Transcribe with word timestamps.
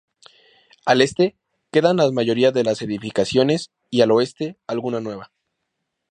Al 0.83 1.03
este 1.03 1.35
quedan 1.71 1.97
la 1.97 2.11
mayoría 2.11 2.51
de 2.51 2.63
las 2.63 2.81
edificaciones 2.81 3.69
y 3.91 4.01
al 4.01 4.09
oeste 4.09 4.57
alguna 4.65 4.99
nueva. 4.99 5.31